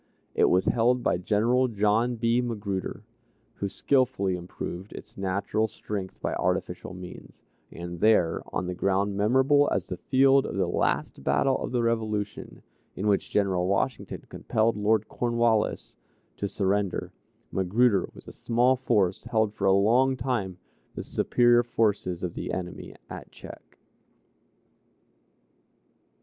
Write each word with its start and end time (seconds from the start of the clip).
It 0.33 0.45
was 0.49 0.65
held 0.65 1.03
by 1.03 1.19
General 1.19 1.67
John 1.67 2.15
B. 2.15 2.41
Magruder, 2.41 3.03
who 3.57 3.69
skillfully 3.69 4.35
improved 4.35 4.93
its 4.93 5.15
natural 5.15 5.67
strength 5.67 6.19
by 6.23 6.33
artificial 6.33 6.95
means, 6.95 7.43
and 7.71 7.99
there, 7.99 8.41
on 8.51 8.65
the 8.65 8.73
ground 8.73 9.15
memorable 9.15 9.69
as 9.71 9.85
the 9.89 9.97
field 9.97 10.47
of 10.47 10.55
the 10.55 10.65
last 10.65 11.23
battle 11.23 11.55
of 11.59 11.71
the 11.71 11.83
Revolution, 11.83 12.63
in 12.95 13.05
which 13.05 13.29
General 13.29 13.67
Washington 13.67 14.25
compelled 14.27 14.75
Lord 14.75 15.07
Cornwallis 15.07 15.95
to 16.37 16.47
surrender, 16.47 17.11
Magruder, 17.51 18.09
with 18.15 18.27
a 18.27 18.31
small 18.33 18.75
force, 18.75 19.25
held 19.25 19.53
for 19.53 19.67
a 19.67 19.71
long 19.71 20.17
time 20.17 20.57
the 20.95 21.03
superior 21.03 21.61
forces 21.61 22.23
of 22.23 22.33
the 22.33 22.51
enemy 22.51 22.89
in 23.11 23.21
check. 23.29 23.77